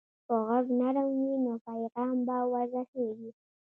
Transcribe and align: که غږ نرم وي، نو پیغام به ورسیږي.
که 0.27 0.35
غږ 0.47 0.65
نرم 0.79 1.09
وي، 1.19 1.33
نو 1.43 1.53
پیغام 1.67 2.15
به 2.27 2.35
ورسیږي. 2.51 3.29